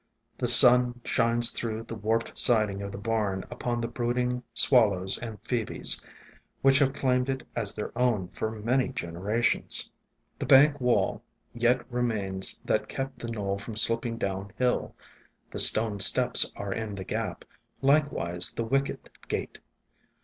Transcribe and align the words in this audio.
The 0.35 0.47
sun 0.47 0.99
shines 1.05 1.51
through 1.51 1.83
the 1.83 1.93
warped 1.93 2.35
siding 2.35 2.81
of 2.81 2.91
the 2.91 2.97
barn 2.97 3.45
upon 3.51 3.79
the 3.79 3.87
brooding 3.87 4.41
swal 4.55 4.89
lows 4.89 5.19
and 5.19 5.37
phoebes, 5.43 6.01
which 6.63 6.79
have 6.79 6.93
claimed 6.93 7.29
it 7.29 7.43
as 7.55 7.75
their 7.75 7.95
own 7.95 8.27
for 8.29 8.49
many 8.49 8.87
generations. 8.89 9.91
The 10.39 10.47
bank 10.47 10.81
wall 10.81 11.21
yet 11.53 11.85
remains 11.91 12.63
that 12.65 12.89
kept 12.89 13.19
the 13.19 13.29
knoll 13.29 13.59
from 13.59 13.75
slipping 13.75 14.17
down 14.17 14.51
hill; 14.57 14.95
the 15.51 15.59
stone 15.59 15.99
steps 15.99 16.51
are 16.55 16.73
in 16.73 16.95
the 16.95 17.03
gap, 17.03 17.45
likewise 17.83 18.55
the 18.55 18.63
wicket 18.65 19.07
gate. 19.27 19.59